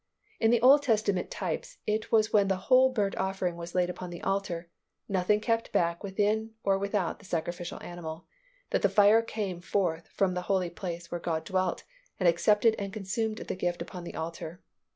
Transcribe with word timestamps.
In 0.39 0.49
the 0.49 0.61
Old 0.63 0.81
Testament 0.81 1.29
types 1.29 1.77
it 1.85 2.11
was 2.11 2.33
when 2.33 2.47
the 2.47 2.55
whole 2.55 2.89
burnt 2.91 3.15
offering 3.17 3.55
was 3.55 3.75
laid 3.75 3.87
upon 3.87 4.09
the 4.09 4.23
altar, 4.23 4.67
nothing 5.07 5.39
kept 5.39 5.71
back 5.71 6.01
within 6.03 6.55
or 6.63 6.79
without 6.79 7.19
the 7.19 7.25
sacrificial 7.25 7.77
animal, 7.83 8.25
that 8.71 8.81
the 8.81 8.89
fire 8.89 9.21
came 9.21 9.61
forth 9.61 10.07
from 10.07 10.33
the 10.33 10.41
Holy 10.49 10.71
Place 10.71 11.11
where 11.11 11.21
God 11.21 11.43
dwelt 11.43 11.83
and 12.19 12.27
accepted 12.27 12.73
and 12.79 12.91
consumed 12.91 13.37
the 13.37 13.55
gift 13.55 13.79
upon 13.79 14.03
the 14.03 14.15
altar. 14.15 14.63